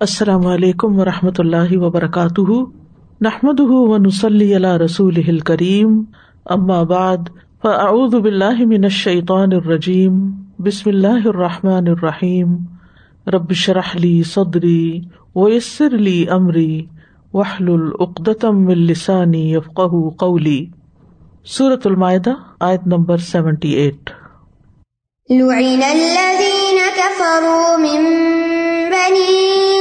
[0.00, 2.50] السلام علیکم و رحمۃ اللہ وبرکاتہ۔
[3.20, 6.02] نحمد و نسلی اللہ رسول کریم
[6.84, 7.18] بعد،
[7.62, 12.56] فاعوذ باللہ من الشیطان الرجیم۔ بسم اللہ الرحمٰن الرحیم۔
[13.26, 15.00] ربش رحلی صدری
[15.36, 16.84] ویسر علی عمری
[17.32, 19.80] وحل العقدم السانی یفق
[20.18, 20.66] قولی۔
[21.46, 22.30] صورت المائدہ،
[22.60, 24.10] آیت نمبر سیونٹی ایٹ۔
[25.30, 28.04] لعن الذین كفروا من
[28.90, 29.77] بنی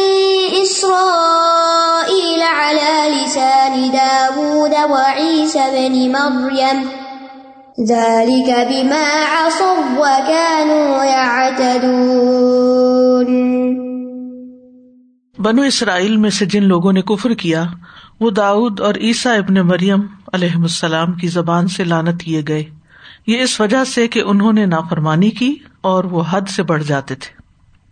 [15.39, 17.63] بنو اسرائیل میں سے جن لوگوں نے کفر کیا،
[18.20, 19.99] وہ داود اور عیسیٰ ابن مریم
[20.34, 22.63] علیہ السلام کی زبان سے لانت کیے گئے۔
[23.27, 27.15] یہ اس وجہ سے کہ انہوں نے نافرمانی کی اور وہ حد سے بڑھ جاتے
[27.15, 27.37] تھے۔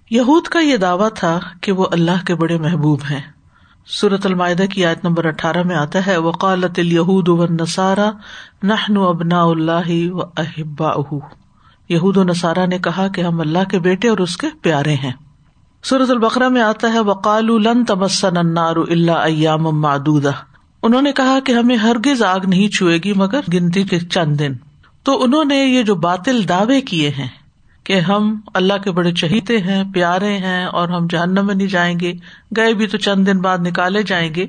[0.09, 3.21] یہود کا یہ دعویٰ تھا کہ وہ اللہ کے بڑے محبوب ہیں۔
[3.87, 8.11] صورت المائدہ کی آیت نمبر اٹھارہ میں آتا ہے، وقالت الہود و نسارا
[8.63, 11.15] نہن ابنا اللہ و احبا
[11.89, 15.11] یہود و نسارا نے کہا کہ ہم اللہ کے بیٹے اور اس کے پیارے ہیں۔
[15.83, 20.31] سورت البقرا میں آتا ہے وقال لن تمسن انار اللہ ایام معدودہ
[20.83, 24.53] انہوں نے کہا کہ ہمیں ہرگز آگ نہیں چھوئے گی مگر گنتی کے چند دن۔
[25.03, 27.27] تو انہوں نے یہ جو باطل دعوے کیے ہیں
[27.85, 31.99] کہ ہم اللہ کے بڑے چہیتے ہیں، پیارے ہیں اور ہم جہنم میں نہیں جائیں
[31.99, 32.13] گے،
[32.57, 34.45] گئے بھی تو چند دن بعد نکالے جائیں گے۔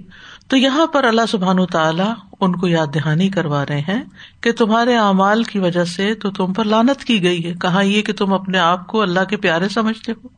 [0.48, 4.04] تو یہاں پر اللہ سبحان و تعالیٰ ان کو یاد دہانی کروا رہے ہیں
[4.40, 8.02] کہ تمہارے اعمال کی وجہ سے تو تم پر لانت کی گئی ہے۔ کہا یہ
[8.02, 10.28] کہ تم اپنے آپ کو اللہ کے پیارے سمجھتے ہو؟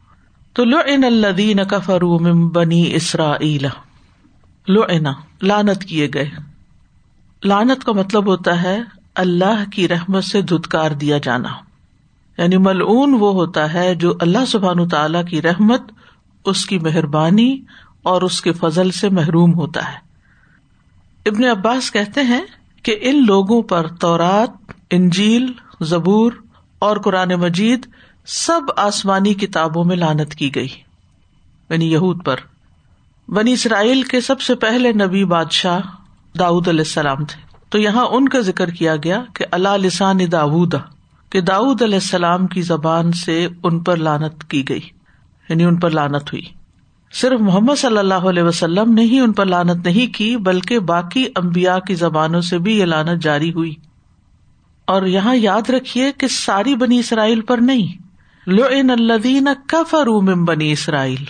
[0.52, 3.32] تو لو ان الدین کا فروم بنی اسرا
[4.68, 6.30] لو اینا لانت کیے گئے۔
[7.44, 8.80] لانت کا مطلب ہوتا ہے
[9.14, 11.67] اللہ کی رحمت سے دھتکار دیا جانا۔
[12.38, 15.82] یعنی ملعون وہ ہوتا ہے جو اللہ سبحان تعالی کی رحمت،
[16.44, 17.62] اس کی مہربانی
[18.02, 19.98] اور اس کے فضل سے محروم ہوتا ہے۔
[21.26, 22.42] ابن عباس کہتے ہیں
[22.82, 25.46] کہ ان لوگوں پر تورات، انجیل،
[25.80, 26.32] زبور
[26.78, 27.86] اور قرآن مجید
[28.26, 30.68] سب آسمانی کتابوں میں لانت کی گئی۔
[31.70, 32.36] یعنی یہود پر۔
[33.28, 35.80] بنی اسرائیل کے سب سے پہلے نبی بادشاہ
[36.38, 40.74] داود علیہ السلام تھے۔ تو یہاں ان کا ذکر کیا گیا کہ اللہ لسان داود
[41.30, 44.80] کہ داود علیہ السلام کی زبان سے ان پر لانت کی گئی
[45.48, 46.42] یعنی ان پر لانت ہوئی۔
[47.12, 51.26] صرف محمد صلی اللہ علیہ وسلم نے ہی ان پر لانت نہیں کی، بلکہ باقی
[51.34, 53.74] امبیا کی زبانوں سے بھی یہ لانت جاری ہوئی۔
[54.84, 58.02] اور یہاں یاد رکھیے کہ ساری بنی اسرائیل پر نہیں۔
[58.46, 61.24] لو ان الدین کف روم بنی اسرائیل۔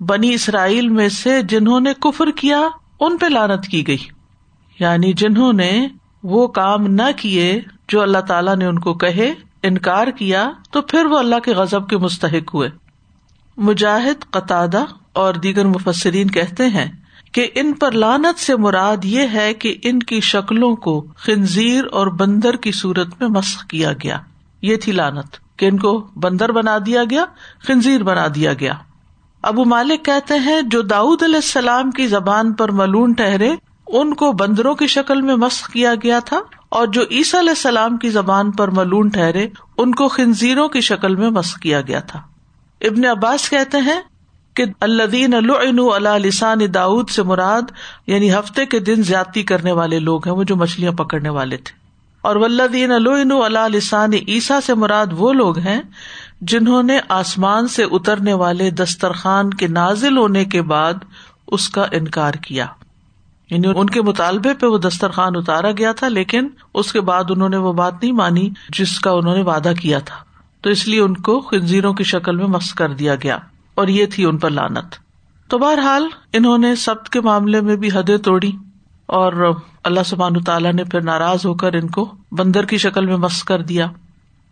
[0.00, 2.60] بنی اسرائیل میں سے جنہوں نے کفر کیا،
[3.00, 3.98] ان پہ لانت کی گئی۔
[4.78, 5.88] یعنی جنہوں نے
[6.22, 11.04] وہ کام نہ کیے جو اللہ تعالیٰ نے ان کو کہے، انکار کیا، تو پھر
[11.04, 12.68] وہ اللہ کے غزب کے مستحق ہوئے۔
[13.56, 14.66] مجاہد قطع
[15.12, 16.92] اور دیگر مفسرین کہتے ہیں
[17.32, 22.06] کہ ان پر لانت سے مراد یہ ہے کہ ان کی شکلوں کو خنزیر اور
[22.06, 24.18] بندر کی صورت میں مسخ کیا گیا۔
[24.62, 27.24] یہ تھی لانت کہ ان کو بندر بنا دیا گیا،
[27.66, 28.72] خنزیر بنا دیا گیا۔
[29.42, 33.50] ابو مالک کہتے ہیں، جو داود علیہ السلام کی زبان پر ملون ٹہرے،
[33.86, 37.96] ان کو بندروں کی شکل میں مسخ کیا گیا تھا۔ اور جو عیسی علیہ السلام
[37.96, 39.48] کی زبان پر ملون ٹھہرے،
[39.78, 42.22] ان کو خنزیروں کی شکل میں مس کیا گیا تھا۔
[42.80, 44.00] ابن عباس کہتے ہیں
[44.54, 47.62] کہ اللہ اللہ لسان داود سے مراد
[48.06, 51.80] یعنی ہفتے کے دن زیادتی کرنے والے لوگ ہیں، وہ جو مچھلیاں پکڑنے والے تھے۔
[52.22, 55.82] اور ولدین اللہ لسان عیسیٰ سے مراد وہ لوگ ہیں
[56.40, 60.94] جنہوں نے آسمان سے اترنے والے دسترخوان کے نازل ہونے کے بعد
[61.46, 62.66] اس کا انکار کیا۔
[63.50, 67.48] یعنی ان کے مطالبے پہ وہ دسترخوان اتارا گیا تھا، لیکن اس کے بعد انہوں
[67.48, 70.16] نے وہ بات نہیں مانی جس کا انہوں نے وعدہ کیا تھا۔
[70.64, 73.38] تو اس لیے ان کو خنزیروں کی شکل میں مس کر دیا گیا،
[73.76, 74.94] اور یہ تھی ان پر لانت
[75.50, 78.50] تو بہرحال انہوں نے سب کے معاملے میں بھی حدیں توڑی،
[79.08, 79.32] اور
[79.84, 83.42] اللہ سبحان تعالیٰ نے پھر ناراض ہو کر ان کو بندر کی شکل میں مس
[83.44, 83.86] کر دیا۔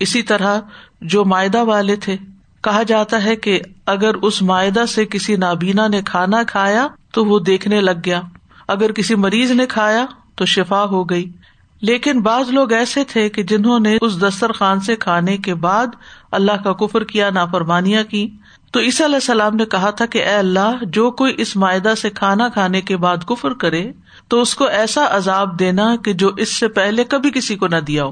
[0.01, 0.59] اسی طرح
[1.03, 2.17] جو معدہ والے تھے،
[2.65, 7.39] کہا جاتا ہے کہ اگر اس معدہ سے کسی نابینا نے کھانا کھایا تو وہ
[7.41, 8.21] دیکھنے لگ گیا۔
[8.69, 11.33] اگر کسی مریض نے کھایا تو شفا ہو گئی۔
[11.81, 15.87] لیکن بعض لوگ ایسے تھے کہ جنہوں نے اس دسترخوان سے کھانے کے بعد
[16.33, 18.31] اللہ کا کفر کیا، نافرمانیاں کی۔
[18.73, 22.11] تو عیسی علیہ السلام نے کہا تھا کہ اے اللہ، جو کوئی اس معدہ سے
[22.11, 23.93] کھانا کھانے کے بعد کفر کرے
[24.29, 27.77] تو اس کو ایسا عذاب دینا کہ جو اس سے پہلے کبھی کسی کو نہ
[27.77, 28.11] دیا ہو۔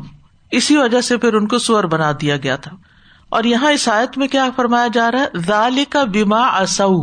[0.50, 2.76] اسی وجہ سے پھر ان کو سور بنا دیا گیا تھا۔
[3.29, 7.02] اور یہاں اس آیت میں کیا فرمایا جا رہا ہے؟ ذالی کا بیما اصو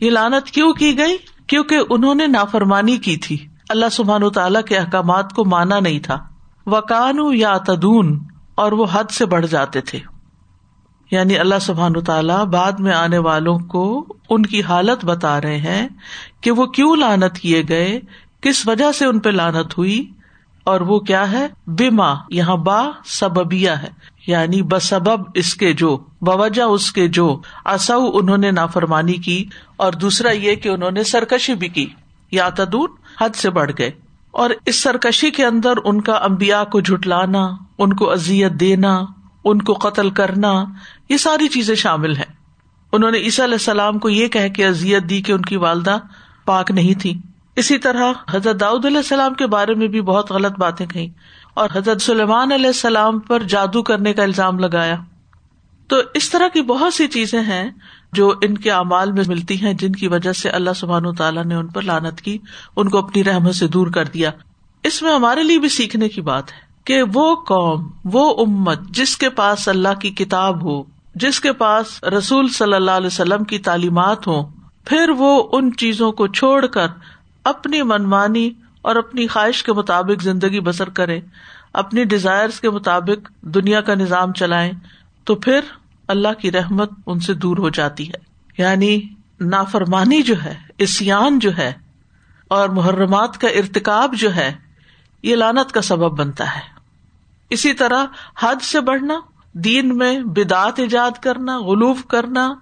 [0.00, 1.16] یہ لانت کیوں کی گئی؟
[1.48, 6.18] کیونکہ انہوں نے نافرمانی کی تھی۔ اللہ سبحان تعالیٰ کے احکامات کو مانا نہیں تھا۔
[6.66, 8.24] وکان یا تدون
[8.54, 9.98] اور وہ حد سے بڑھ جاتے تھے۔
[11.10, 15.88] یعنی اللہ سبحان تعالیٰ بعد میں آنے والوں کو ان کی حالت بتا رہے ہیں
[16.40, 18.00] کہ وہ کیوں لانت کیے گئے،
[18.40, 20.10] کس وجہ سے ان پہ لانت ہوئی،
[20.64, 23.88] اور وہ کیا ہے؟ بیما یہاں با سببیا ہے۔
[24.28, 29.44] یعنی بسبب اس کے جو، بوجہ اس کے جو اصو انہوں نے نافرمانی کی
[29.76, 31.86] اور دوسرا یہ کہ انہوں نے سرکشی بھی کی
[32.30, 32.88] یا تدور
[33.20, 33.90] حد سے بڑھ گئے۔
[34.30, 37.48] اور اس سرکشی کے اندر ان کا امبیا کو جھٹلانا،
[37.78, 39.00] ان کو ازیت دینا،
[39.44, 40.64] ان کو قتل کرنا،
[41.08, 42.32] یہ ساری چیزیں شامل ہیں۔
[42.92, 45.98] انہوں نے عیسیٰ علیہ السلام کو یہ کہ ازیت دی کہ ان کی والدہ
[46.44, 47.18] پاک نہیں تھی۔
[47.56, 51.08] اسی طرح حضرت داؤد علیہ السلام کے بارے میں بھی بہت غلط باتیں کہیں۔
[51.58, 54.96] اور حضرت سلیمان علیہ السلام پر جادو کرنے کا الزام لگایا۔
[55.86, 57.70] تو اس طرح کی بہت سی چیزیں ہیں
[58.12, 61.54] جو ان کے اعمال میں ملتی ہیں، جن کی وجہ سے اللہ سبحان تعالیٰ نے
[61.54, 62.38] ان پر لانت کی،
[62.76, 64.30] ان کو اپنی رحمت سے دور کر دیا۔
[64.82, 69.16] اس میں ہمارے لیے بھی سیکھنے کی بات ہے کہ وہ قوم، وہ امت جس
[69.16, 70.82] کے پاس اللہ کی کتاب ہو،
[71.14, 74.46] جس کے پاس رسول صلی اللہ علیہ وسلم کی تعلیمات ہوں،
[74.84, 76.86] پھر وہ ان چیزوں کو چھوڑ کر
[77.44, 78.50] اپنی منمانی
[78.82, 81.20] اور اپنی خواہش کے مطابق زندگی بسر کرے
[81.72, 84.72] اپنی ڈیزائر کے مطابق دنیا کا نظام چلائے
[85.24, 85.60] تو پھر
[86.08, 88.28] اللہ کی رحمت ان سے دور ہو جاتی ہے۔
[88.58, 89.00] یعنی
[89.40, 91.72] نافرمانی جو ہے اسیان جو ہے،
[92.48, 94.54] اور محرمات کا ارتکاب جو ہے،
[95.22, 96.60] یہ لانت کا سبب بنتا ہے۔
[97.50, 98.04] اسی طرح
[98.38, 99.20] حد سے بڑھنا،
[99.52, 102.54] دین میں بدعت ایجاد کرنا، غلوف کرنا،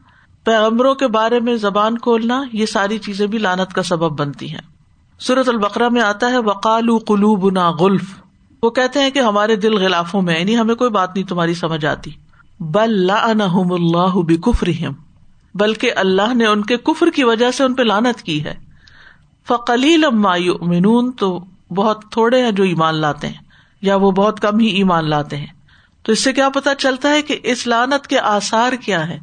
[0.45, 4.76] پیغمبروں کے بارے میں زبان کھولنا، یہ ساری چیزیں بھی لانت کا سبب بنتی ہیں۔
[5.21, 8.05] سورت البقرا میں آتا ہے وقال قلوب نا غلف۔
[8.63, 11.87] وہ کہتے ہیں کہ ہمارے دل غلافوں میں یعنی ہمیں کوئی بات نہیں تمہاری سمجھ
[11.87, 12.11] آتی۔
[12.61, 14.69] بل اللہ بکفر
[15.55, 18.55] بلکہ اللہ نے ان کے کفر کی وجہ سے ان پہ لانت کی ہے۔
[19.49, 20.05] فقلیل
[20.37, 23.43] یؤمنون تو بہت تھوڑے ہیں جو ایمان لاتے ہیں،
[23.83, 25.47] یا وہ بہت کم ہی ایمان لاتے ہیں۔
[26.03, 29.19] تو اس سے کیا پتا چلتا ہے کہ اس لانت کے آسار کیا ہے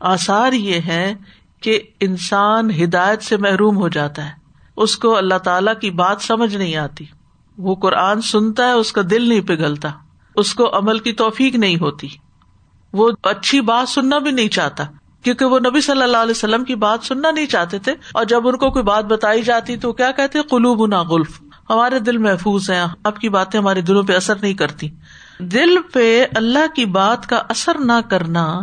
[0.00, 1.14] آسار یہ ہے
[1.60, 4.45] کہ انسان ہدایت سے محروم ہو جاتا ہے۔
[4.76, 7.04] اس کو اللہ تعالی کی بات سمجھ نہیں آتی۔
[7.58, 9.88] وہ قرآن سنتا ہے، اس کا دل نہیں پگھلتا۔
[10.36, 12.08] اس کو عمل کی توفیق نہیں ہوتی۔
[12.92, 14.84] وہ اچھی بات سننا بھی نہیں چاہتا۔
[15.22, 18.48] کیونکہ وہ نبی صلی اللہ علیہ وسلم کی بات سننا نہیں چاہتے تھے۔ اور جب
[18.48, 22.70] ان کو کوئی بات بتائی جاتی تو کیا کہتے؟ قلوب نا غلف۔ ہمارے دل محفوظ
[22.70, 24.88] ہیں۔ اب کی باتیں ہمارے دلوں پہ اثر نہیں کرتی۔
[25.38, 28.62] دل پہ اللہ کی بات کا اثر نہ کرنا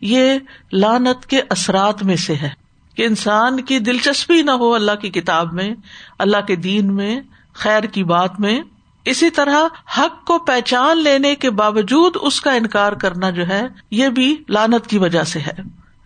[0.00, 0.38] یہ
[0.72, 2.59] لانت کے اثرات میں سے ہے۔
[3.00, 5.74] کہ انسان کی دلچسپی نہ ہو اللہ کی کتاب میں،
[6.18, 7.20] اللہ کے دین میں،
[7.52, 8.60] خیر کی بات میں،
[9.04, 9.56] اسی طرح
[9.98, 14.86] حق کو پہچان لینے کے باوجود اس کا انکار کرنا جو ہے، یہ بھی لانت
[14.86, 15.62] کی وجہ سے ہے۔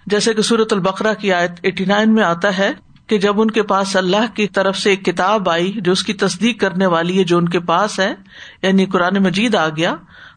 [0.06, 2.72] جیسے کہ سورت البقرا کی آیت ایٹی نائن میں آتا ہے
[3.06, 6.12] کہ جب ان کے پاس اللہ کی طرف سے ایک کتاب آئی جو اس کی
[6.12, 8.14] تصدیق کرنے والی ہے جو ان کے پاس ہے
[8.62, 9.94] یعنی قرآن مجید آ گیا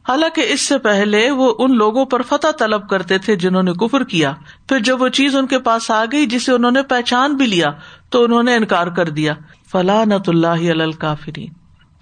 [0.08, 4.04] حالانکہ اس سے پہلے وہ ان لوگوں پر فتح طلب کرتے تھے جنہوں نے کفر
[4.04, 4.34] کیا۔
[4.70, 7.72] پھر جب وہ چیز ان کے پاس آ گئی جسے انہوں نے پہچان بھی لیا،
[8.10, 9.34] تو انہوں نے انکار کر دیا۔
[9.72, 11.54] فلاں اللہ الکافرین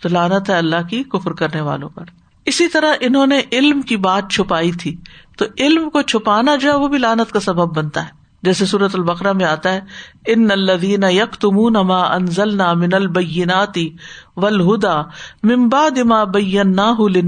[0.01, 2.03] تو لانت ہے اللہ کی کفر کرنے والوں پر۔
[2.45, 4.97] اسی طرح انہوں نے علم کی بات چھپائی تھی۔
[5.37, 8.95] تو علم کو چھپانا جو ہے وہ بھی لانت کا سبب بنتا ہے۔ جیسے صورت
[8.95, 9.81] البقرا میں آتا ہے
[10.25, 13.89] ان الدین یک تمون اما انزل نا من البیناتی
[14.35, 15.01] ولہدا
[15.43, 16.75] ممبا دما بین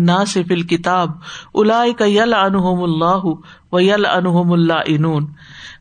[0.05, 1.11] نہ سے فل کتاب
[1.53, 3.25] الا یل انہم اللہ
[3.71, 5.25] و یل انہم اللہ انون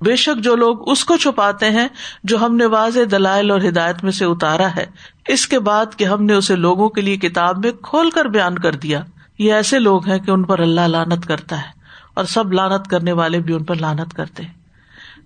[0.00, 1.88] بے شک جو لوگ اس کو چھپاتے ہیں
[2.24, 4.84] جو ہم نے واضح دلائل اور ہدایت میں سے اتارا ہے،
[5.28, 8.58] اس کے بعد کہ ہم نے اسے لوگوں کے لیے کتاب میں کھول کر بیان
[8.58, 9.02] کر دیا۔
[9.38, 11.74] یہ ایسے لوگ ہیں کہ ان پر اللہ لانت کرتا ہے
[12.14, 14.65] اور سب لانت کرنے والے بھی ان پر لانت کرتے ہیں۔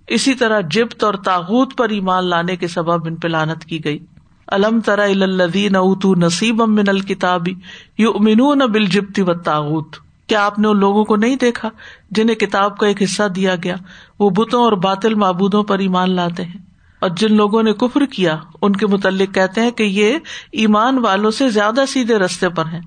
[0.07, 3.99] اسی طرح جبت اور تاغت پر ایمان لانے کے سبب ان پہ لانت کی گئی۔
[4.47, 7.53] الم ترا الدین اوتو نصیب امن الکتابی
[7.97, 9.95] یو امین بل جبتی و تاغت
[10.27, 11.69] کیا آپ نے ان لوگوں کو نہیں دیکھا
[12.11, 13.75] جنہیں کتاب کا ایک حصہ دیا گیا؟
[14.19, 16.57] وہ بتوں اور باطل معبودوں پر ایمان لاتے ہیں۔
[16.99, 20.17] اور جن لوگوں نے کفر کیا، ان کے متعلق کہتے ہیں کہ یہ
[20.51, 22.81] ایمان والوں سے زیادہ سیدھے رستے پر ہیں۔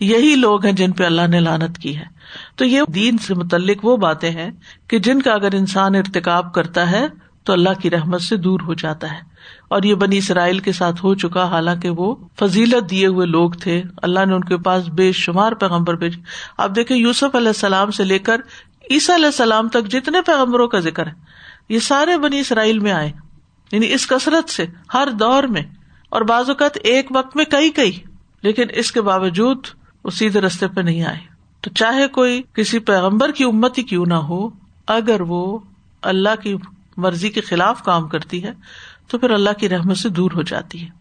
[0.00, 2.17] یہی لوگ ہیں جن پہ اللہ نے لانت کی ہے۔
[2.56, 4.50] تو یہ دین سے متعلق وہ باتیں ہیں
[4.88, 7.06] کہ جن کا اگر انسان ارتقاب کرتا ہے
[7.44, 9.18] تو اللہ کی رحمت سے دور ہو جاتا ہے۔
[9.68, 13.82] اور یہ بنی اسرائیل کے ساتھ ہو چکا، حالانکہ وہ فضیلت دیے ہوئے لوگ تھے۔
[14.02, 16.18] اللہ نے ان کے پاس بے شمار پیغمبر بھیج
[16.58, 18.36] آپ دیکھیں یوسف علیہ السلام سے لے کر
[18.90, 21.12] عیسیٰ علیہ السلام تک جتنے پیغمبروں کا ذکر ہے،
[21.68, 23.12] یہ سارے بنی اسرائیل میں آئے۔
[23.72, 25.62] یعنی اس کثرت سے، ہر دور میں۔
[26.10, 27.92] اور بعض اوقات ایک وقت میں کئی کئی،
[28.42, 29.58] لیکن اس کے باوجود
[30.04, 34.06] وہ سیدھے رستے پہ نہیں آئے۔ تو چاہے کوئی کسی پیغمبر کی امت ہی کیوں
[34.06, 34.48] نہ ہو
[34.86, 35.58] اگر وہ
[36.02, 36.56] اللہ کی
[36.96, 38.50] مرضی کے خلاف کام کرتی ہے
[39.08, 40.98] تو پھر اللہ کی رحمت سے دور ہو جاتی ہے۔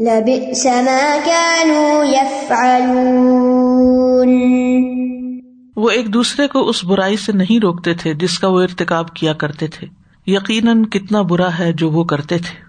[0.00, 3.00] لبئس ما كانوا يفعلون۔
[5.76, 9.32] وہ ایک دوسرے کو اس برائی سے نہیں روکتے تھے جس کا وہ ارتکاب کیا
[9.32, 12.64] کرتے تھے۔ یقیناً کتنا برا ہے جو وہ کرتے تھے۔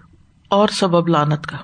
[0.48, 1.56] اور سبب لانت کا۔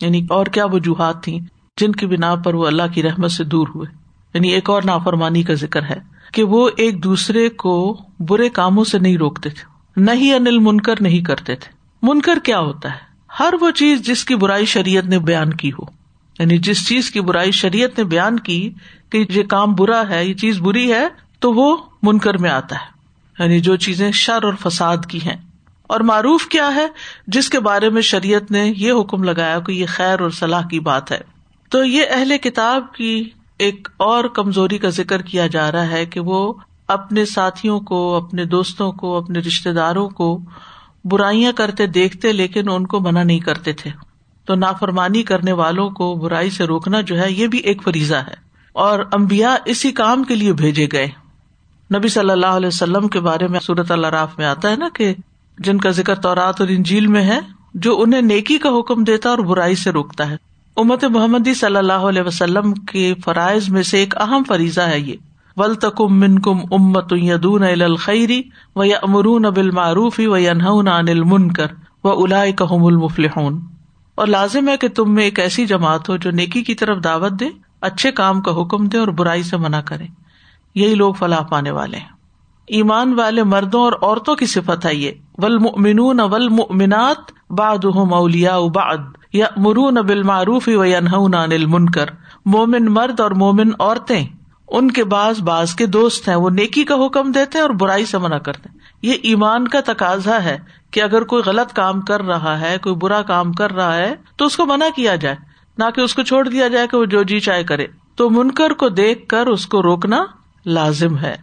[0.00, 1.40] یعنی اور کیا وجوہات تھیں
[1.80, 3.96] جن کی بنا پر وہ اللہ کی رحمت سے دور ہوئے۔
[4.34, 6.00] یعنی ایک اور نافرمانی کا ذکر ہے
[6.32, 10.94] کہ وہ ایک دوسرے کو برے کاموں سے نہیں روکتے تھے۔ نہ ہی انل منکر
[11.00, 11.72] نہیں کرتے تھے۔
[12.02, 15.84] منکر کیا ہوتا ہے؟ ہر وہ چیز جس کی برائی شریعت نے بیان کی ہو۔
[16.38, 18.72] یعنی جس چیز کی برائی شریعت نے بیان کی
[19.10, 21.08] کہ یہ کام برا ہے، یہ چیز بری ہے،
[21.38, 22.91] تو وہ منکر میں آتا ہے۔
[23.38, 25.36] یعنی جو چیزیں شر اور فساد کی ہیں۔
[25.82, 26.86] اور معروف کیا ہے؟
[27.26, 30.80] جس کے بارے میں شریعت نے یہ حکم لگایا کہ یہ خیر اور صلاح کی
[30.80, 31.20] بات ہے۔
[31.70, 36.20] تو یہ اہل کتاب کی ایک اور کمزوری کا ذکر کیا جا رہا ہے کہ
[36.20, 36.54] وہ
[36.88, 40.38] اپنے ساتھیوں کو، اپنے دوستوں کو، اپنے رشتے داروں کو
[41.04, 43.90] برائیاں کرتے دیکھتے لیکن ان کو منع نہیں کرتے تھے۔
[44.44, 48.34] تو نافرمانی کرنے والوں کو برائی سے روکنا جو ہے، یہ بھی ایک فریضہ ہے۔
[48.72, 51.21] اور امبیا اسی کام کے لیے بھیجے گئے۔
[51.96, 54.88] نبی صلی اللہ علیہ وسلم کے بارے میں صورت اللہ راف میں آتا ہے نا
[54.94, 55.14] کہ
[55.58, 57.38] جن کا ذکر تورات اور انجیل میں ہے،
[57.74, 60.36] جو انہیں نیکی کا حکم دیتا اور برائی سے روکتا ہے۔
[60.76, 65.16] امت محمد صلی اللہ علیہ وسلم کے فرائض میں سے ایک اہم فریضہ ہے یہ۔
[65.56, 68.42] ول تکم من کم امت یدون الخری
[68.76, 71.66] و یا امرون ابل معروف و انہون انل منکر
[72.04, 73.60] و الا کم المفلحون۔
[74.14, 77.32] اور لازم ہے کہ تم میں ایک ایسی جماعت ہو جو نیکی کی طرف دعوت
[77.40, 77.46] دے،
[77.80, 80.21] اچھے کام کا حکم دے اور برائی سے منع کرے۔
[80.74, 82.08] یہی لوگ فلاح پانے والے ہیں۔
[82.66, 86.20] ایمان والے مردوں اور عورتوں کی صفت ہے یہ۔ ول منون
[86.70, 88.96] منات باد مولیا اباد
[89.32, 90.84] یا مرون بال معروف و
[92.46, 94.26] مومن مرد اور مومن عورتیں۔
[94.68, 98.18] ان کے بعض باز کے دوست ہیں۔ وہ نیکی کا حکم دیتے اور برائی سے
[98.18, 98.68] منع کرتے
[99.02, 100.58] یہ ایمان کا تقاضا ہے
[100.90, 104.44] کہ اگر کوئی غلط کام کر رہا ہے، کوئی برا کام کر رہا ہے، تو
[104.44, 105.36] اس کو منع کیا جائے۔
[105.78, 108.70] نہ کہ اس کو چھوڑ دیا جائے کہ وہ جو جی چائے کرے۔ تو منکر
[108.70, 110.24] کو دیکھ کر اس کو روکنا
[110.66, 111.36] لازم ہے۔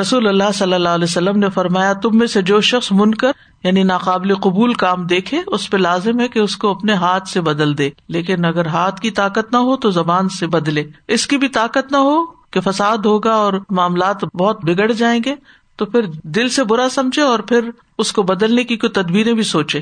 [0.00, 3.32] رسول اللہ صلی اللہ علیہ وسلم نے فرمایا، تم میں سے جو شخص من کر
[3.64, 7.40] یعنی ناقابل قبول کام دیکھے، اس پہ لازم ہے کہ اس کو اپنے ہاتھ سے
[7.40, 11.36] بدل دے۔ لیکن اگر ہاتھ کی طاقت نہ ہو تو زبان سے بدلے۔ اس کی
[11.36, 15.34] بھی طاقت نہ ہو کہ فساد ہوگا اور معاملات بہت بگڑ جائیں گے،
[15.76, 19.42] تو پھر دل سے برا سمجھے اور پھر اس کو بدلنے کی کوئی تدبیریں بھی
[19.42, 19.80] سوچے۔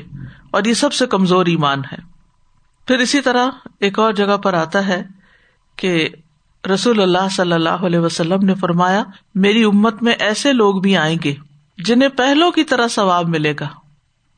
[0.51, 1.97] اور یہ سب سے کمزور ایمان ہے۔
[2.87, 3.47] پھر اسی طرح
[3.79, 5.03] ایک اور جگہ پر آتا ہے
[5.75, 6.09] کہ
[6.73, 9.03] رسول اللہ صلی اللہ علیہ وسلم نے فرمایا،
[9.35, 11.35] میری امت میں ایسے لوگ بھی آئیں گے
[11.77, 13.67] جنہیں پہلو کی طرح ثواب ملے گا۔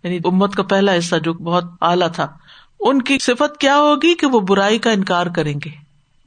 [0.04, 2.28] یعنی امت کا پہلا حصہ جو بہت اعلیٰ تھا،
[2.80, 5.70] ان کی صفت کیا ہوگی کہ وہ برائی کا انکار کریں گے۔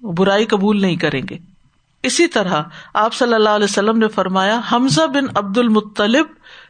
[0.02, 1.38] وہ برائی قبول نہیں کریں گے۔
[2.02, 2.62] اسی طرح
[2.95, 6.26] آپ صلی اللہ علیہ وسلم نے فرمایا، حمزہ بن عبد المطلب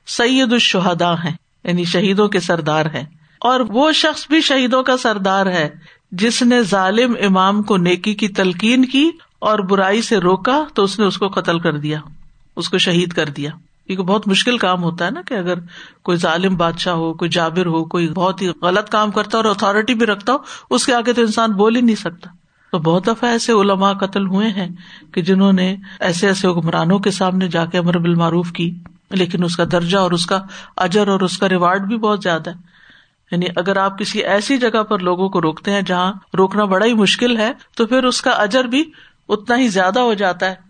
[0.06, 3.04] سید الشہدا ہیں یعنی شہیدوں کے سردار ہیں۔
[3.40, 5.68] اور وہ شخص بھی شہیدوں کا سردار ہے۔
[6.12, 10.98] جس نے ظالم امام کو نیکی کی تلقین کی اور برائی سے روکا تو اس
[10.98, 12.00] نے اس کو قتل کر دیا،
[12.56, 13.50] اس کو شہید کر دیا۔
[13.86, 15.54] کیونکہ بہت مشکل کام ہوتا ہے نا کہ اگر
[16.02, 19.50] کوئی ظالم بادشاہ ہو، کوئی جابر ہو، کوئی بہت ہی غلط کام کرتا ہو اور
[19.50, 20.38] اتارٹی بھی رکھتا ہو،
[20.70, 22.30] اس کے آگے تو انسان بول ہی نہیں سکتا۔
[22.72, 24.68] تو بہت دفعہ ایسے علماء قتل ہوئے ہیں
[25.12, 28.74] کہ جنہوں نے ایسے ایسے حکمرانوں کے سامنے جا کے امر بالمعروف کی،
[29.10, 30.40] لیکن اس کا درجہ اور اس کا
[30.76, 32.77] اجر اور اس کا ریوارڈ بھی بہت زیادہ ہے۔
[33.32, 36.94] یعنی اگر آپ کسی ایسی جگہ پر لوگوں کو روکتے ہیں جہاں روکنا بڑا ہی
[36.94, 38.90] مشکل ہے، تو پھر اس کا اجر بھی
[39.28, 40.68] اتنا ہی زیادہ ہو جاتا ہے۔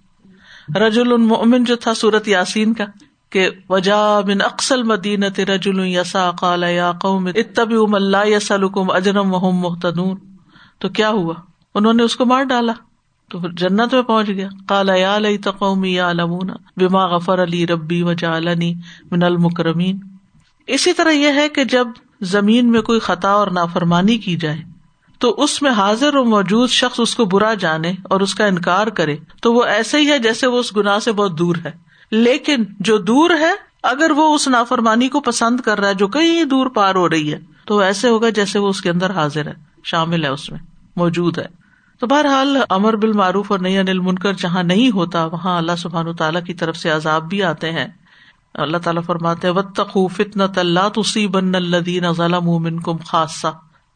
[0.79, 2.85] رج المن جو تھا سورت یاسین کا،
[3.31, 9.57] کہ وجا بن اکسل مدینت رجول یسا، قال یا قوم اتب اللہ یسلکم اجرم وهم
[9.57, 10.17] محتدون
[10.79, 11.35] تو کیا ہوا؟
[11.75, 12.73] انہوں نے اس کو مار ڈالا۔
[13.31, 17.67] تو پھر جنت میں پہنچ گیا۔ کالا یا لئی تقومی یا لمونا بما غفر علی
[17.67, 18.39] ربی وجا
[19.11, 20.01] من المکرمین۔
[20.67, 21.89] اسی طرح یہ ہے کہ جب
[22.21, 24.63] زمین میں کوئی خطا اور نافرمانی کی جائے،
[25.19, 28.87] تو اس میں حاضر و موجود شخص اس کو برا جانے اور اس کا انکار
[28.87, 31.71] کرے، تو وہ ایسے ہی ہے جیسے وہ اس گنا سے بہت دور ہے۔
[32.11, 36.45] لیکن جو دور ہے، اگر وہ اس نافرمانی کو پسند کر رہا ہے جو کہیں
[36.45, 39.55] دور پار ہو رہی ہے، تو ایسے ہوگا جیسے وہ اس کے اندر حاضر ہے،
[39.85, 40.59] شامل ہے اس میں،
[40.97, 41.47] موجود ہے۔
[42.01, 46.17] تو بہرحال امر بال معروف اور نئی انل منکر جہاں نہیں ہوتا، وہاں اللہ سبحان
[46.17, 47.89] تعالیٰ کی طرف سے عذاب بھی آتے ہیں۔
[48.55, 49.49] اللہ تعالیٰ فرماتے
[53.07, 53.51] خاصا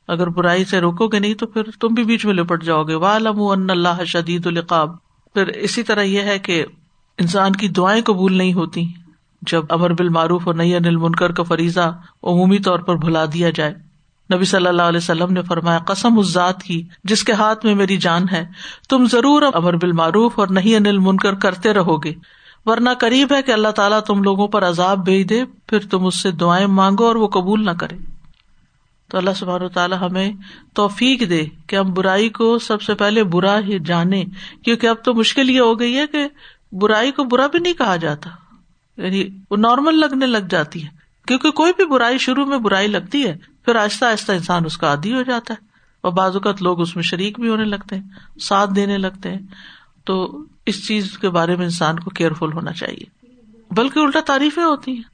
[0.09, 2.95] اگر برائی سے روکو گے نہیں تو پھر تم بھی بیچ میں لپٹ جاؤ گے۔
[2.95, 4.91] ان اللہ شدید القاب
[5.35, 6.65] پھر اسی طرح یہ ہے کہ
[7.19, 8.85] انسان کی دعائیں قبول نہیں ہوتی،
[9.43, 13.51] جب امر بال معروف اور نئی انل منکر کا فریضہ عمومی طور پر بھلا دیا
[13.51, 13.75] جائے۔
[14.35, 17.75] نبی صلی اللہ علیہ وسلم نے فرمایا، قسم اس ذات کی جس کے ہاتھ میں
[17.75, 18.47] میری جان ہے۔
[18.89, 22.15] تم ضرور امر بال معروف اور نہیں انل منکر کرتے رہو گے۔
[22.67, 26.23] ورنہ قریب ہے کہ اللہ تعالیٰ تم لوگوں پر عذاب بھیج دے، پھر تم اس
[26.23, 27.97] سے دعائیں مانگو اور وہ قبول نہ کرے۔
[29.11, 30.33] تو اللہ سبحانہ تعالیٰ ہمیں
[30.75, 34.25] توفیق دے کہ ہم برائی کو سب سے پہلے برا ہی جانے
[34.65, 36.29] کیونکہ اب تو مشکل یہ ہو گئی ہے کہ
[36.73, 38.31] برائی کو برا بھی نہیں کہا جاتا۔
[38.97, 40.89] یعنی وہ نارمل لگنے لگ جاتی ہے۔
[41.27, 44.87] کیونکہ کوئی بھی برائی شروع میں برائی لگتی ہے، پھر آہستہ آہستہ انسان اس کا
[44.87, 45.65] عادی ہو جاتا ہے۔
[46.01, 49.41] اور بعض اوقات لوگ اس میں شریک بھی ہونے لگتے ہیں، ساتھ دینے لگتے ہیں۔
[50.05, 53.27] تو اس چیز کے بارے میں انسان کو کیئرفل ہونا چاہیے۔
[53.71, 55.13] بلکہ الٹا تعریفیں ہوتی ہیں۔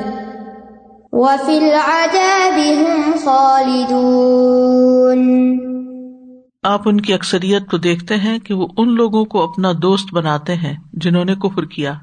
[1.12, 4.06] وفي العذاب هم خالدون۔
[6.66, 10.56] آپ ان کی اکثریت کو دیکھتے ہیں کہ وہ ان لوگوں کو اپنا دوست بناتے
[10.56, 11.94] ہیں جنہوں نے کفر کیا۔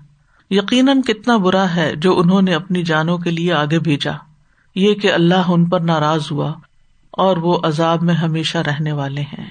[0.50, 4.12] یقیناً کتنا برا ہے جو انہوں نے اپنی جانوں کے لیے آگے بھیجا۔
[4.75, 6.52] یہ کہ اللہ ان پر ناراض ہوا
[7.11, 9.50] اور وہ عذاب میں ہمیشہ رہنے والے ہیں۔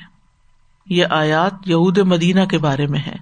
[0.86, 3.16] یہ آیات یہود مدینہ کے بارے میں ہے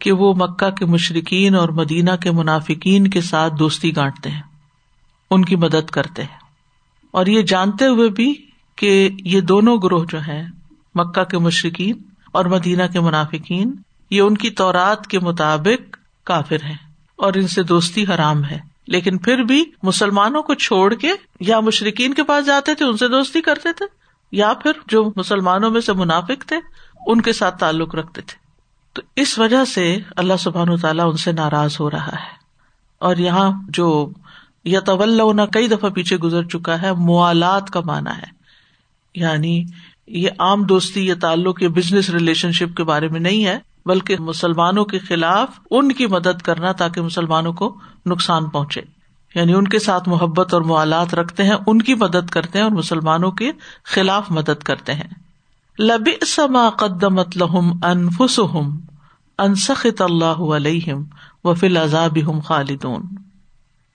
[0.00, 4.42] کہ وہ مکہ کے مشرقین اور مدینہ کے منافقین کے ساتھ دوستی گانٹتے ہیں۔
[5.30, 6.38] ان کی مدد کرتے ہیں۔
[7.10, 8.34] اور یہ جانتے ہوئے بھی
[8.76, 10.42] کہ یہ دونوں گروہ جو ہیں
[10.94, 13.74] مکہ کے مشرقین اور مدینہ کے منافقین،
[14.10, 16.76] یہ ان کی تورات کے مطابق کافر ہیں
[17.16, 22.14] اور ان سے دوستی حرام ہے۔ لیکن پھر بھی مسلمانوں کو چھوڑ کے یا مشرقین
[22.14, 23.86] کے پاس جاتے تھے، ان سے دوستی کرتے تھے،
[24.32, 26.56] یا پھر جو مسلمانوں میں سے منافق تھے،
[27.06, 28.38] ان کے ساتھ تعلق رکھتے تھے۔
[28.92, 32.40] تو اس وجہ سے اللہ سبحان تعالیٰ ان سے ناراض ہو رہا ہے۔
[32.98, 34.10] اور یہاں جو
[34.64, 35.20] یا طول
[35.52, 38.40] کئی دفعہ پیچھے گزر چکا ہے، موالات کا مانا ہے۔
[39.14, 39.64] یعنی
[40.12, 44.16] یہ عام دوستی یا تعلق یا بزنس ریلیشن شپ کے بارے میں نہیں ہے، بلکہ
[44.18, 47.76] مسلمانوں کے خلاف ان کی مدد کرنا تاکہ مسلمانوں کو
[48.06, 48.80] نقصان پہنچے۔
[49.34, 52.72] یعنی ان کے ساتھ محبت اور موالات رکھتے ہیں، ان کی مدد کرتے ہیں اور
[52.72, 53.52] مسلمانوں کے
[53.84, 55.14] خلاف مدد کرتے ہیں۔
[55.82, 58.78] لبی سما قدمت لہم انفسم
[59.38, 61.04] انسخت اللہ علیہم
[61.44, 63.02] و فل عذاب ہم خالدون۔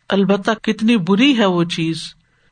[0.09, 2.03] البتہ کتنی بری ہے وہ چیز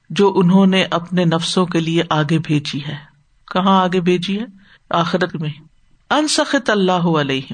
[0.10, 3.13] جو انہوں نے اپنے نفسوں کے لیے آگے بھیجی ہے۔
[3.54, 4.46] کہاں آگے بھیجی ہے؟
[4.90, 5.50] آخرت میں۔
[6.10, 7.54] انسخت اللہ علیہ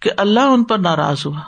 [0.00, 1.40] کہ اللہ ان پر ناراض ہوا۔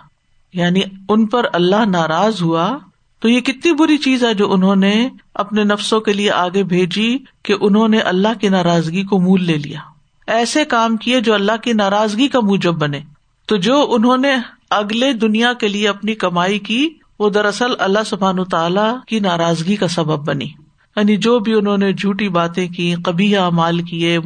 [0.52, 2.78] یعنی ان پر اللہ ناراض ہوا
[3.20, 7.18] تو یہ کتنی بری چیز ہے جو انہوں نے اپنے نفسوں کے لیے آگے بھیجی
[7.42, 9.80] کہ انہوں نے اللہ کی ناراضگی کو مول لے لیا۔
[10.26, 13.00] ایسے کام کیے جو اللہ کی ناراضگی کا موجب بنے۔
[13.46, 14.36] تو جو انہوں نے
[14.70, 19.88] اگلے دنیا کے لیے اپنی کمائی کی، وہ دراصل اللہ سبحان تعالی کی ناراضگی کا
[19.88, 20.48] سبب بنی۔
[20.96, 24.18] یعنی جو بھی انہوں نے جھوٹی باتیں کی کبھی مال کیے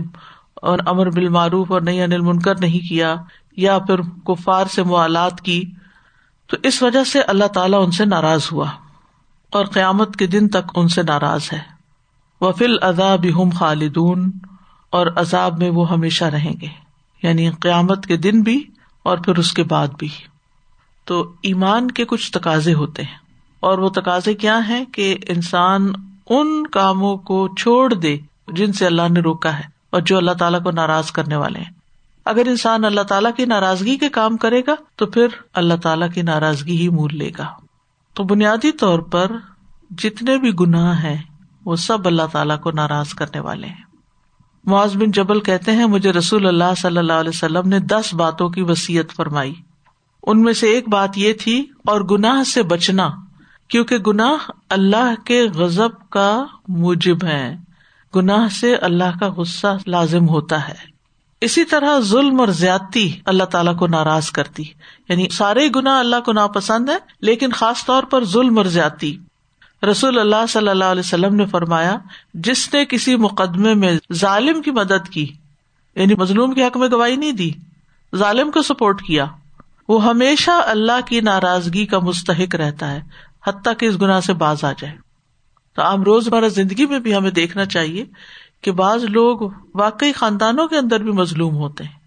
[0.55, 3.17] اور امر بالمعروف اور نئی انل منکر نہیں کیا
[3.57, 5.63] یا پھر کفار سے موالات کی،
[6.47, 8.71] تو اس وجہ سے اللہ تعالیٰ ان سے ناراض ہوا
[9.51, 11.59] اور قیامت کے دن تک ان سے ناراض ہے۔
[12.41, 14.31] وفیل عذاب ہم خالدون
[14.91, 16.69] اور عذاب میں وہ ہمیشہ رہیں گے۔
[17.23, 18.65] یعنی قیامت کے دن بھی
[19.03, 20.09] اور پھر اس کے بعد بھی۔
[21.05, 23.19] تو ایمان کے کچھ تقاضے ہوتے ہیں۔
[23.61, 25.93] اور وہ تقاضے کیا ہیں کہ انسان
[26.31, 30.63] ان کاموں کو چھوڑ دے جن سے اللہ نے روکا ہے اور جو اللہ تعالیٰ
[30.63, 31.73] کو ناراض کرنے والے ہیں۔
[32.25, 36.23] اگر انسان اللہ تعالیٰ کی ناراضگی کے کام کرے گا، تو پھر اللہ تعالیٰ کی
[36.23, 37.47] ناراضگی ہی مول لے گا۔
[38.15, 39.31] تو بنیادی طور پر
[39.91, 41.23] جتنے بھی گناہ ہیں،
[41.65, 43.85] وہ سب اللہ تعالیٰ کو ناراض کرنے والے ہیں۔
[44.65, 48.49] معاذ بن جبل کہتے ہیں، مجھے رسول اللہ صلی اللہ علیہ وسلم نے دس باتوں
[48.49, 49.55] کی وسیعت فرمائی۔
[50.23, 53.09] ان میں سے ایک بات یہ تھی، اور گناہ سے بچنا
[53.69, 57.57] کیونکہ گناہ اللہ کے غزب کا موجب ہے
[58.17, 60.97] گناہ سے اللہ کا غصہ لازم ہوتا ہے۔
[61.41, 64.63] اسی طرح ظلم اور زیادتی اللہ تعالیٰ کو ناراض کرتی۔
[65.09, 69.19] یعنی سارے گنا اللہ کو ناپسند ہے لیکن خاص طور پر ظلم اور زیادتی۔
[69.91, 71.99] رسول اللہ صلی اللہ علیہ وسلم نے فرمایا،
[72.35, 75.33] جس نے کسی مقدمے میں ظالم کی مدد کی
[75.95, 77.51] یعنی مظلوم کے حق میں گواہی نہیں دی،
[78.17, 79.27] ظالم کو سپورٹ کیا،
[79.89, 83.01] وہ ہمیشہ اللہ کی ناراضگی کا مستحق رہتا ہے۔
[83.47, 84.97] حتیٰ کہ اس گناہ سے باز آ جائے۔
[85.77, 88.05] تو عام روزمرہ زندگی میں بھی ہمیں دیکھنا چاہیے
[88.61, 92.07] کہ بعض لوگ واقعی خاندانوں کے اندر بھی مظلوم ہوتے ہیں۔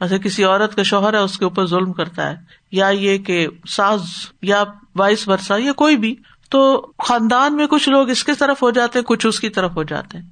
[0.00, 2.36] ایسے کسی عورت کا شوہر ہے، اس کے اوپر ظلم کرتا ہے،
[2.72, 4.00] یا یہ کہ ساز،
[4.42, 4.64] یا
[4.96, 6.14] وائس ورسا، یا کوئی بھی،
[6.50, 9.76] تو خاندان میں کچھ لوگ اس کی طرف ہو جاتے ہیں، کچھ اس کی طرف
[9.76, 10.24] ہو جاتے ہیں۔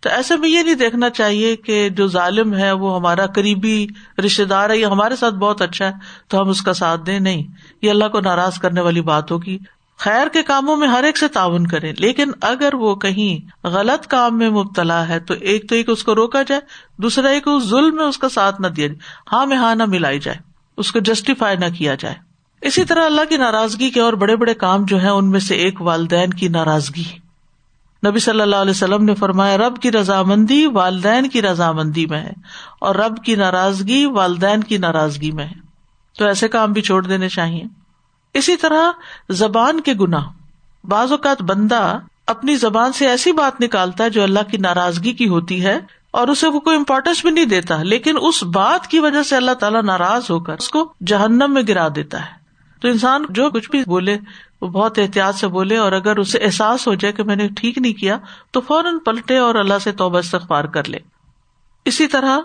[0.00, 3.86] تو ایسے میں یہ نہیں دیکھنا چاہیے کہ جو ظالم ہے، وہ ہمارا قریبی
[4.26, 5.92] رشتے دار ہے یا ہمارے ساتھ بہت اچھا ہے،
[6.28, 7.42] تو ہم اس کا ساتھ دیں۔ نہیں،
[7.82, 9.58] یہ اللہ کو ناراض کرنے والی بات ہوگی۔
[9.98, 14.38] خیر کے کاموں میں ہر ایک سے تعاون کرے لیکن اگر وہ کہیں غلط کام
[14.38, 16.60] میں مبتلا ہے تو ایک تو ایک اس کو روکا جائے،
[16.96, 18.98] دوسرا ایک اس ظلم میں اس کا ساتھ نہ دیا جائے۔
[19.32, 20.38] ہاں میں ہاں نہ ملائی جائے،
[20.76, 22.14] اس کو جسٹیفائی نہ کیا جائے۔
[22.60, 25.54] اسی طرح اللہ کی ناراضگی کے اور بڑے بڑے کام جو ہیں، ان میں سے
[25.54, 27.04] ایک والدین کی ناراضگی۔
[28.06, 32.32] نبی صلی اللہ علیہ وسلم نے فرمایا، رب کی رضامندی والدین کی رضامندی میں ہے
[32.80, 35.66] اور رب کی ناراضگی والدین کی ناراضگی میں ہے۔
[36.18, 37.85] تو ایسے کام بھی چھوڑ دینے چاہیے۔
[38.36, 38.90] اسی طرح
[39.30, 40.20] زبان کے گنا
[40.84, 45.28] بعض اوقات بندہ اپنی زبان سے ایسی بات نکالتا ہے جو اللہ کی ناراضگی کی
[45.28, 45.78] ہوتی ہے
[46.10, 49.50] اور اسے وہ کوئی امپورٹینس بھی نہیں دیتا، لیکن اس بات کی وجہ سے اللہ
[49.50, 52.32] تعالیٰ ناراض ہو کر اس کو جہنم میں گرا دیتا ہے۔
[52.80, 54.18] تو انسان جو کچھ بھی بولے،
[54.60, 57.78] وہ بہت احتیاط سے بولے اور اگر اسے احساس ہو جائے کہ میں نے ٹھیک
[57.78, 58.18] نہیں کیا،
[58.50, 60.98] تو فوراً پلٹے اور اللہ سے توبہ استغفار کر لے۔
[61.84, 62.38] اسی طرح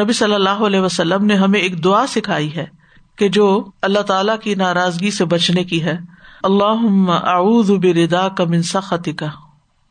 [0.00, 2.81] نبی صلی اللہ علیہ وسلم نے ہمیں ایک دعا سکھائی ہے۔
[3.16, 5.98] کہ جو اللہ تعالی کی ناراضگی سے بچنے کی ہے۔
[6.42, 9.26] اللہ اعوذ بردا کا من سختی کا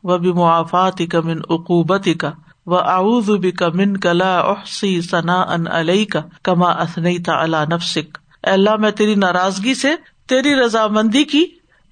[0.02, 2.30] و بمعافاتی کا من عقوبت کا
[2.66, 8.18] و اعوذ بک من کلا احسی ثنا ان علیہ کا کما اسنئی تا اللہ نفسک
[8.42, 9.88] اللہ، میں تیری ناراضگی سے،
[10.28, 11.44] تیری رضامندی کی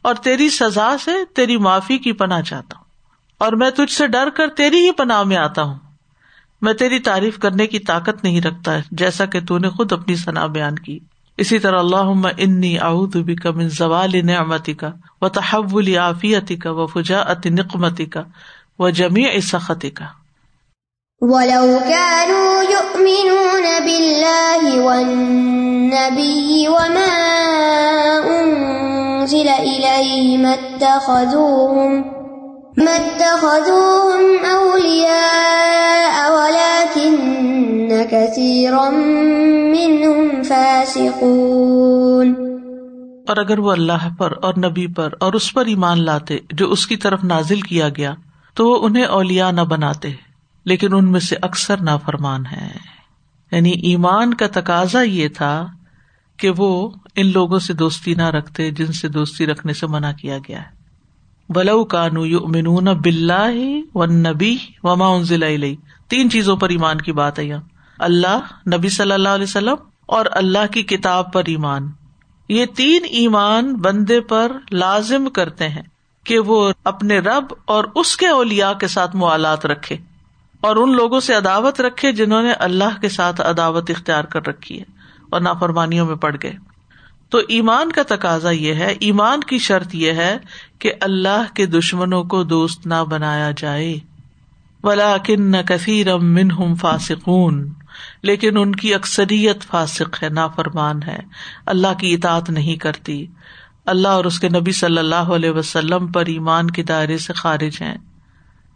[0.03, 2.85] اور تیری سزا سے تیری معافی کی پناہ چاہتا ہوں۔
[3.38, 5.79] اور میں تجھ سے ڈر کر تیری ہی پناہ میں آتا ہوں۔
[6.62, 10.47] میں تیری تعریف کرنے کی طاقت نہیں رکھتا، جیسا کہ تو نے خود اپنی صنع
[10.47, 10.99] بیان کی۔
[11.42, 12.09] اسی طرح اللہ
[12.44, 14.90] انی اعوذ بک من زوال نعمتی کا
[15.22, 18.22] و تحول عافیتی کا و فجاعت نقمتی کا
[18.79, 20.09] و جمیع سختی کا
[21.22, 27.14] وَلَوْ كَانُوا يُؤْمِنُونَ بِاللَّهِ وَالنَّبِيِّ وَمَا
[28.37, 31.90] أُنزِلَ إِلَيْهِ مَا اتَّخَذُوهُمْ
[32.79, 37.69] مَا اتَّخَذُوهُمْ أَوْلِيَاءَ وَلَكِنَّ
[38.11, 38.90] كَثِيرًا
[39.70, 42.33] مِّنْهُمْ فَاسِقُونَ
[43.29, 46.87] اور اگر وہ اللہ پر اور نبی پر اور اس پر ایمان لاتے جو اس
[46.87, 48.14] کی طرف نازل کیا گیا،
[48.55, 50.09] تو وہ انہیں اولیاء نہ بناتے،
[50.64, 52.68] لیکن ان میں سے اکثر نافرمان ہے
[53.53, 55.66] یعنی ایمان کا تقاضا یہ تھا
[56.37, 60.38] کہ وہ ان لوگوں سے دوستی نہ رکھتے جن سے دوستی رکھنے سے منع کیا
[60.48, 60.81] گیا۔ ہے
[61.48, 63.57] بلو کانو یو امنون بلّہ
[63.94, 65.46] و نبی وما ضلع
[66.09, 67.61] تین چیزوں پر ایمان کی بات ہے یہاں۔
[68.01, 68.41] اللہ،
[68.75, 69.75] نبی صلی اللہ علیہ وسلم
[70.07, 71.89] اور اللہ کی کتاب پر ایمان۔
[72.49, 75.83] یہ تین ایمان بندے پر لازم کرتے ہیں
[76.25, 79.97] کہ وہ اپنے رب اور اس کے اولیا کے ساتھ موالات رکھے
[80.61, 84.79] اور ان لوگوں سے عداوت رکھے جنہوں نے اللہ کے ساتھ عداوت اختیار کر رکھی
[84.79, 84.85] ہے
[85.31, 86.53] اور نافرمانیوں میں پڑ گئے۔
[87.29, 90.39] تو ایمان کا تقاضا یہ ہے، ایمان کی شرط یہ ہے
[90.79, 93.99] کہ اللہ کے دشمنوں کو دوست نہ بنایا جائے۔
[94.83, 96.07] ولا کن نہ کثیر
[96.81, 97.69] فاسکون
[98.23, 101.19] لیکن ان کی اکثریت فاسق ہے، نافرمان ہے۔
[101.67, 103.27] اللہ کی اطاعت نہیں کرتی۔
[103.87, 107.83] اللہ اور اس کے نبی صلی اللہ علیہ وسلم پر ایمان کے دائرے سے خارج
[107.83, 107.99] ہیں۔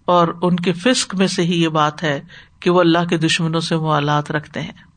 [0.05, 2.21] اور ان کے فسق میں سے ہی یہ بات ہے
[2.61, 4.94] کہ وہ اللہ کے دشمنوں سے موالات رکھتے ہیں۔